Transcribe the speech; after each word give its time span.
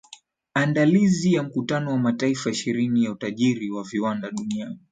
aandalizi 0.55 1.33
ya 1.33 1.43
mkutano 1.43 1.91
wa 1.91 1.97
mataifa 1.97 2.49
ishirini 2.51 3.03
ya 3.03 3.11
utajiri 3.11 3.71
wa 3.71 3.83
viwanda 3.83 4.31
duniani 4.31 4.79